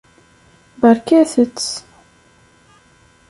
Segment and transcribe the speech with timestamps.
[0.81, 1.59] Barket-t!